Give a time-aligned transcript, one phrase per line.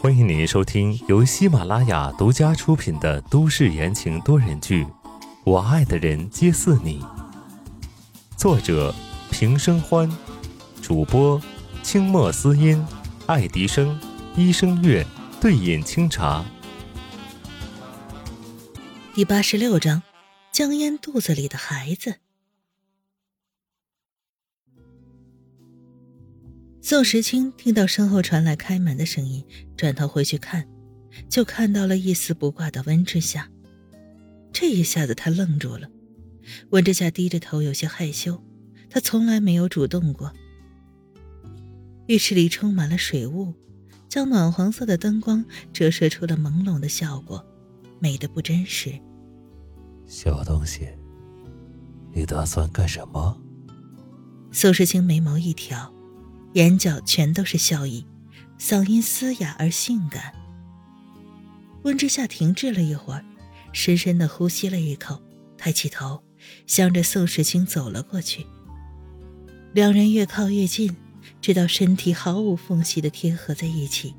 [0.00, 4.84] 欢迎您收听由喜马拉雅独家出品的都市言情多人剧
[5.44, 7.00] 《我爱的人皆似你》，
[8.36, 8.92] 作者
[9.30, 10.10] 平生欢，
[10.82, 11.40] 主播
[11.84, 12.84] 清墨思音、
[13.26, 13.96] 爱迪生、
[14.36, 15.06] 医生月、
[15.40, 16.44] 对饮清茶。
[19.14, 20.02] 第八十六章，
[20.50, 22.16] 江烟肚子里的孩子。
[26.86, 29.42] 宋时清听到身后传来开门的声音，
[29.74, 30.68] 转头回去看，
[31.30, 33.48] 就看到了一丝不挂的温之夏。
[34.52, 35.88] 这一下子他愣住了。
[36.72, 38.38] 温之夏低着头，有些害羞，
[38.90, 40.30] 他从来没有主动过。
[42.06, 43.54] 浴室里充满了水雾，
[44.06, 45.42] 将暖黄色的灯光
[45.72, 47.42] 折射出了朦胧的效果，
[47.98, 48.92] 美得不真实。
[50.06, 50.86] 小东西，
[52.12, 53.40] 你打算干什么？
[54.52, 55.90] 宋时清眉毛一挑。
[56.54, 58.06] 眼角全都是笑意，
[58.58, 60.32] 嗓音嘶哑而性感。
[61.82, 63.24] 温之夏停滞了一会儿，
[63.72, 65.20] 深深的呼吸了一口，
[65.58, 66.22] 抬起头，
[66.66, 68.46] 向着宋时清走了过去。
[69.72, 70.94] 两人越靠越近，
[71.40, 74.14] 直到身体毫无缝隙的贴合在一起，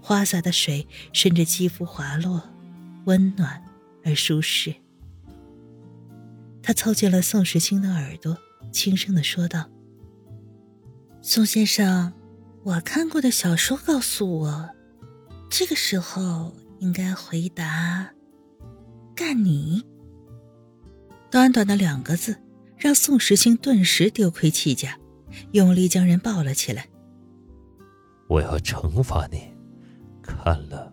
[0.00, 2.40] 花洒的水顺着肌肤滑落，
[3.06, 3.60] 温暖
[4.04, 4.72] 而舒适。
[6.62, 8.38] 他凑近了宋时清的耳朵，
[8.70, 9.68] 轻声的说道。
[11.22, 12.14] 宋先生，
[12.64, 14.70] 我看过的小说告诉我，
[15.50, 18.10] 这个时候应该回答
[19.14, 19.84] “干你”。
[21.30, 22.38] 短短的两个字，
[22.78, 24.98] 让宋时清顿时丢盔弃甲，
[25.52, 26.88] 用力将人抱了起来。
[28.26, 29.42] 我要惩罚你，
[30.22, 30.90] 看了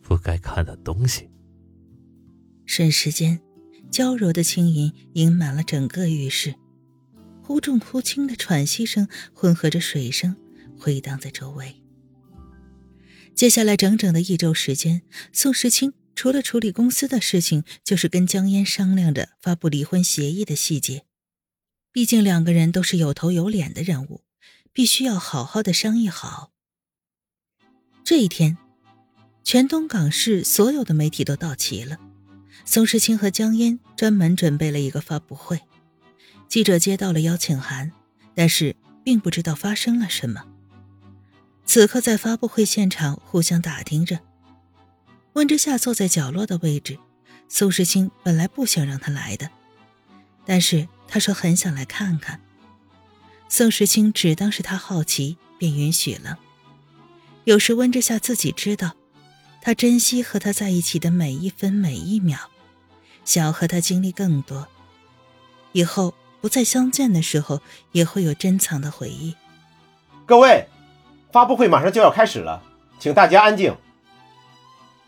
[0.00, 1.28] 不该看的东西。
[2.64, 3.38] 瞬时间，
[3.90, 6.54] 娇柔的轻吟盈满了整个浴室。
[7.46, 10.34] 忽重忽轻的喘息声混合着水声，
[10.76, 11.76] 回荡在周围。
[13.36, 21.04] 接下来整整的一周时间，宋时清除了处理公司的事情，就是跟江烟商量着发布离婚协议的细节。
[21.92, 24.24] 毕竟两个人都是有头有脸的人物，
[24.72, 26.50] 必须要好好的商议好。
[28.02, 28.58] 这一天，
[29.44, 32.00] 全东港市所有的媒体都到齐了，
[32.64, 35.60] 宋时清和江烟专门准备了一个发布会。
[36.48, 37.92] 记者接到了邀请函，
[38.34, 38.74] 但是
[39.04, 40.44] 并不知道发生了什么。
[41.64, 44.20] 此刻在发布会现场互相打听着。
[45.34, 46.98] 温之夏坐在角落的位置，
[47.48, 49.50] 宋时清本来不想让他来的，
[50.44, 52.40] 但是他说很想来看看。
[53.48, 56.38] 宋时清只当是他好奇，便允许了。
[57.44, 58.94] 有时温之夏自己知道，
[59.60, 62.50] 他珍惜和他在一起的每一分每一秒，
[63.24, 64.66] 想要和他经历更多，
[65.72, 66.14] 以后。
[66.46, 69.34] 不再相见的时候，也会有珍藏的回忆。
[70.26, 70.68] 各位，
[71.32, 72.62] 发布会马上就要开始了，
[73.00, 73.76] 请大家安静。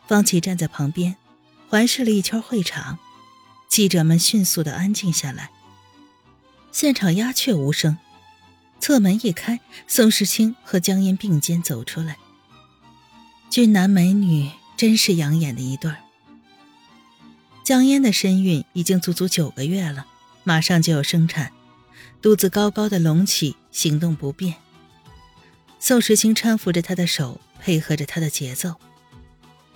[0.09, 1.16] 方琦站在旁边，
[1.69, 2.99] 环视了一圈会场，
[3.69, 5.50] 记者们迅速的安静下来。
[6.72, 7.97] 现场鸦雀无声。
[8.81, 12.16] 侧门一开，宋时清和江烟并肩走出来。
[13.49, 15.99] 俊男美女，真是养眼的一对儿。
[17.62, 20.05] 江烟的身孕已经足足九个月了。
[20.48, 21.53] 马上就要生产，
[22.22, 24.54] 肚子高高的隆起，行动不便。
[25.78, 28.76] 宋时清搀扶着她的手，配合着她的节奏。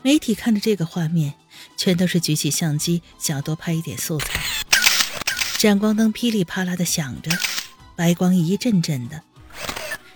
[0.00, 1.34] 媒体看着这个画面，
[1.77, 4.41] 全都是举起相机，想要多拍一点素材。
[5.59, 7.31] 闪光灯噼里啪啦的响着，
[7.94, 9.21] 白光一阵阵的。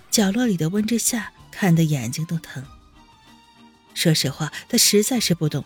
[0.09, 2.65] 角落里的温之夏看得眼睛都疼。
[3.93, 5.63] 说实话，他实在是不懂，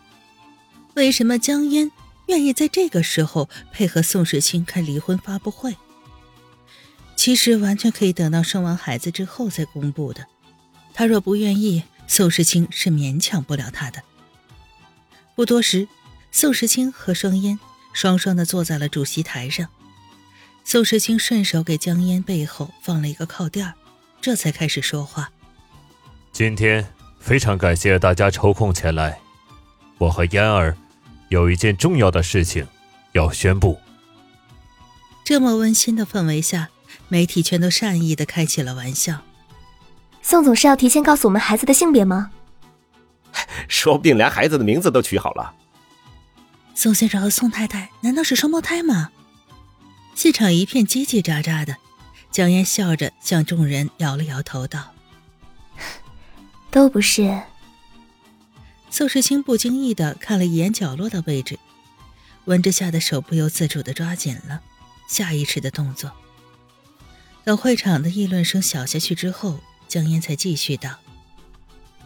[0.95, 1.89] 为什么江烟。
[2.31, 5.75] 愿意在这个时候配合宋时清开离婚发布会，
[7.17, 10.25] 其实完全可以等到生完孩子之后再公布的。
[10.93, 14.01] 他若不愿意，宋时清是勉强不了他的。
[15.35, 15.89] 不多时，
[16.31, 17.59] 宋时清和双烟
[17.91, 19.67] 双双的坐在了主席台上。
[20.63, 23.73] 宋时清顺手给江烟背后放了一个靠垫
[24.21, 25.29] 这才开始说话。
[26.31, 29.19] 今天非常感谢大家抽空前来，
[29.97, 30.77] 我和嫣儿。
[31.31, 32.67] 有一件重要的事情
[33.13, 33.79] 要宣布。
[35.23, 36.69] 这么温馨的氛围下，
[37.07, 39.21] 媒体全都善意的开起了玩笑。
[40.21, 42.31] 宋总是要提前告诉我们孩子的性别吗？
[43.69, 45.53] 说不定连孩子的名字都取好了。
[46.75, 49.11] 宋先生和宋太太难道是双胞胎吗？
[50.13, 51.77] 现场一片叽叽喳喳的。
[52.29, 54.93] 江烟笑着向众人摇了摇头，道
[56.71, 57.41] ：“都不是。”
[58.91, 61.57] 宋时清不经意的看了一眼角落的位置，
[62.45, 64.61] 温之夏的手不由自主的抓紧了，
[65.07, 66.11] 下意识的动作。
[67.45, 70.99] 等会场的议论声小下去之后，江烟才继续道：“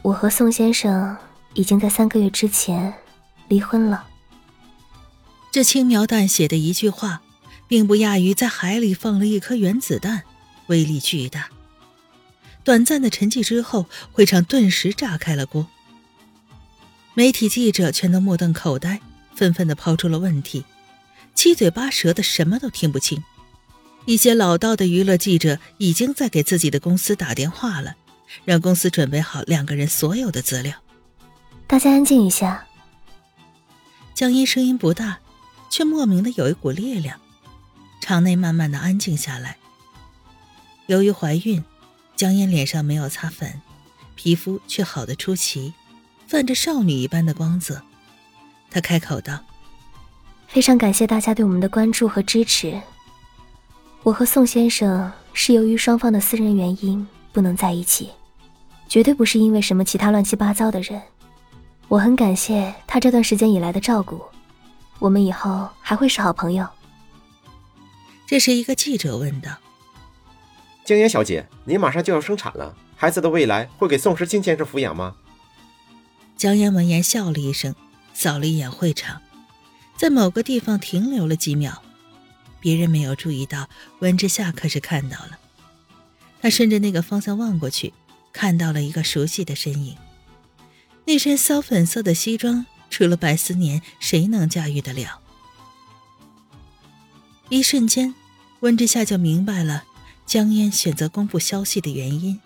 [0.03, 1.17] 我和宋先生
[1.55, 2.93] 已经在三个月之前
[3.47, 4.07] 离婚了。
[5.51, 7.23] 这轻描淡写的一句话，
[7.67, 10.21] 并不亚于在海里放了一颗原子弹，
[10.67, 11.49] 威力巨大。
[12.63, 15.67] 短暂的沉寂之后，会场顿时炸开了锅。
[17.17, 19.00] 媒体记者全都目瞪口呆，
[19.33, 20.65] 纷纷的抛出了问题，
[21.33, 23.23] 七嘴八舌的，什么都听不清。
[24.06, 27.95] 一些老道的娱乐记者已经在给自己的公司打电话了，
[28.44, 30.75] 让公司准备好两个人所有的资料。
[31.65, 32.67] 大家安静一下。
[34.13, 35.19] 江音声音不大，
[35.69, 37.18] 却莫名的有一股力量，
[38.01, 39.56] 场内慢慢的安静下来。
[40.88, 41.63] 由于怀孕，
[42.18, 43.61] 江音脸上没有擦粉，
[44.15, 45.73] 皮肤却好的出奇，
[46.27, 47.81] 泛着少女一般的光泽。
[48.69, 49.39] 她开口道
[50.48, 52.81] ：“非常感谢大家对我们的关注和支持。”
[54.04, 58.12] 我和宋先生是由于双方的私人原因不能在一起，
[58.88, 61.01] 绝对不是因为什么其他乱七八糟的人。
[61.88, 64.21] 我很感谢他这段时间以来的照顾，
[65.00, 66.68] 我们以后还会是好朋友。
[68.28, 69.51] 这是一个记者问道
[70.86, 75.16] ：“江烟小姐，您马上就要生产了，孩子的未来会给宋时清先生抚养吗？”
[76.37, 77.73] 江烟闻言笑了一声，
[78.13, 79.21] 扫了一眼会场，
[79.97, 81.81] 在某个地方停留了几秒。
[82.59, 85.39] 别人没有注意到，温之夏可是看到了。
[86.41, 87.93] 他顺着那个方向望过去，
[88.33, 89.95] 看到了一个熟悉的身影。
[91.05, 95.21] 那身骚粉色的西装，除了白思年，谁能驾驭得了？
[97.49, 98.13] 一瞬间，
[98.59, 99.85] 温之夏就明白了
[100.25, 102.39] 江烟选择公布消息的原因。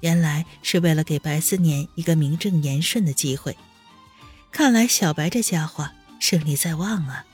[0.00, 3.56] 原来是为了给白思年一个名正言顺的机会。
[4.50, 5.88] 看来小白这家伙
[6.18, 7.24] 胜利在望啊！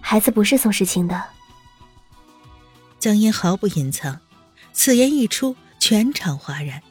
[0.00, 1.24] 孩子不是宋时清的。
[2.98, 4.20] 江烟毫不隐藏，
[4.72, 6.82] 此言一出，全场哗然。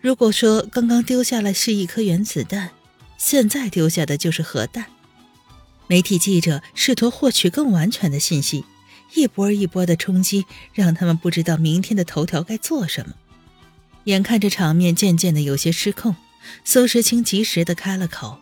[0.00, 2.70] 如果说刚刚丢下来是一颗原子弹，
[3.16, 4.86] 现在丢下的就是核弹。
[5.86, 8.64] 媒体记者试图获取更完全的信息，
[9.14, 13.14] 一波一波的冲击，让他们不知道明天的头条该做什么。
[14.08, 16.16] 眼看着场面渐渐的有些失控，
[16.64, 18.38] 苏时清及时的开了口：“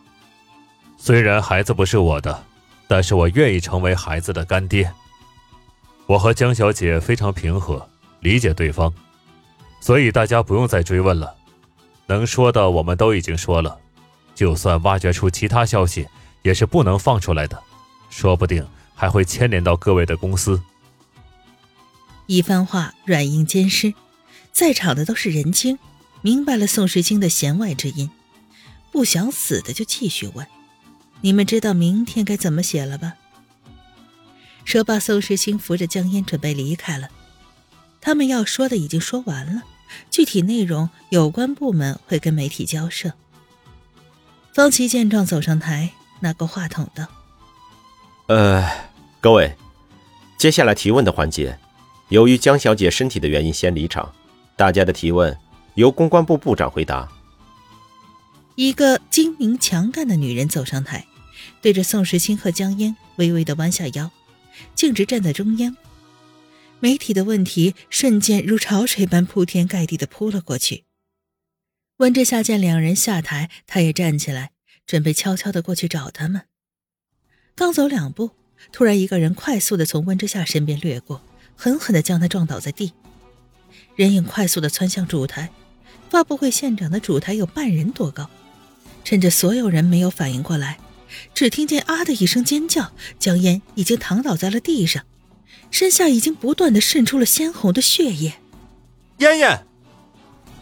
[0.97, 2.43] 虽然孩子不是我的。”
[2.89, 4.89] 但是我愿意成为孩子的干爹。
[6.05, 7.85] 我和江小姐非常平和，
[8.21, 8.93] 理解对方，
[9.81, 11.35] 所以大家不用再追问了。
[12.05, 13.77] 能说的我们都已经说了，
[14.33, 16.07] 就算挖掘出其他消息，
[16.43, 17.61] 也是不能放出来的，
[18.09, 18.65] 说不定
[18.95, 20.61] 还会牵连到各位的公司。
[22.25, 23.93] 一番话软硬兼施，
[24.57, 25.77] 在场的都是人精，
[26.23, 28.09] 明白了宋时清的弦外之音，
[28.91, 30.47] 不想死的就继续问。
[31.21, 33.13] 你们知道明天该怎么写了吧？
[34.65, 37.07] 说罢，宋时清扶着江烟准备离开了。
[38.01, 39.61] 他们要说的已经说完了，
[40.09, 43.13] 具体内容有关部门会跟媒体交涉。
[44.55, 47.05] 方琦见状走上台，拿过话筒道
[48.25, 48.67] ：“呃，
[49.21, 49.55] 各位，
[50.35, 51.59] 接下来提问的环节，
[52.09, 54.11] 由于江小姐身体的原因先离场，
[54.57, 55.37] 大家的提问
[55.75, 57.09] 由公关部部长回答。”
[58.55, 61.05] 一个精明强干的女人走上台，
[61.61, 64.09] 对着宋时清和江烟微微的弯下腰，
[64.73, 65.77] 径直站在中央。
[66.79, 70.85] 媒体的问题瞬间如潮水般铺天盖地的扑了过去。
[71.97, 74.51] 温之夏见两人下台，他也站起来，
[74.85, 76.43] 准备悄悄的过去找他们。
[77.55, 78.31] 刚走两步，
[78.71, 81.21] 突然一个人快速的从温之夏身边掠过，
[81.55, 82.93] 狠狠的将他撞倒在地。
[83.97, 85.49] 人影快速的窜向主台，
[86.11, 88.29] 发布会现场的主台有半人多高。
[89.03, 90.77] 趁着所有人没有反应过来，
[91.33, 95.03] 只听见“啊”的一声尖叫，江烟已经躺倒在了地上，
[95.71, 98.35] 身下已经不断的渗出了鲜红的血液。
[99.17, 99.65] 烟烟，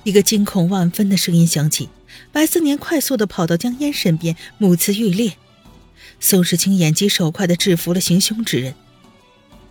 [0.05, 1.89] 一个惊恐万分的声音响起。
[2.31, 5.33] 白思年快速的跑到江烟身边，目眦欲裂。
[6.21, 8.73] 宋时清眼疾手快的制服了行凶之人。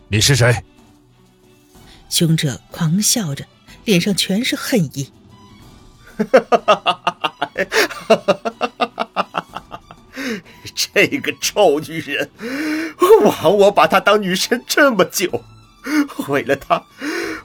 [0.08, 0.62] 你是谁？
[2.10, 3.46] 凶者狂笑着，
[3.84, 5.12] 脸上全是恨意。
[10.74, 12.30] 这个臭女人，
[13.22, 15.44] 枉我把她当女神这么久，
[16.28, 16.84] 为了她，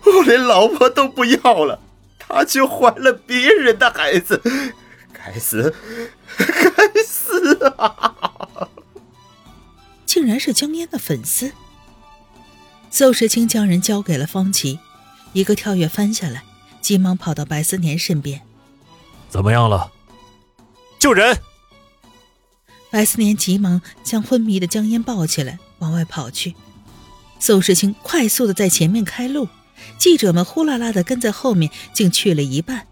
[0.06, 1.80] 我连老婆都不要了，
[2.20, 4.42] 她却怀了别人的孩子，
[5.12, 5.74] 该死，
[6.38, 8.70] 该死啊！
[10.06, 11.52] 竟然是江烟的粉丝。
[12.90, 14.80] 邹时清将人交给了方琦，
[15.34, 16.44] 一个跳跃翻下来，
[16.82, 18.42] 急忙跑到白思年身边。
[19.30, 19.92] 怎么样了？
[20.98, 21.38] 救人！
[22.92, 26.56] 白思年急忙将昏迷的江烟抱起来，往外跑去。
[27.40, 29.48] 宋世清快速的在前面开路，
[29.98, 32.88] 记者们呼啦啦的跟在后面，竟去了一半，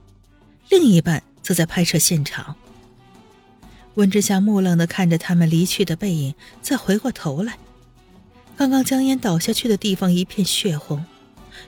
[0.69, 2.55] 另一半则在拍摄现场。
[3.95, 7.57] 温之夏木愣的看着他们离去的背影，再回过头来，
[8.55, 11.03] 刚刚江烟倒下去的地方一片血红，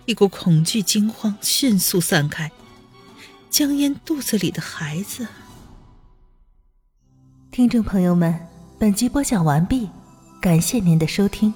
[0.05, 2.51] 一股恐惧惊慌迅速散开。
[3.49, 5.27] 江烟肚子里的孩子。
[7.51, 9.89] 听众朋友们，本集播讲完毕，
[10.39, 11.53] 感谢您的收听。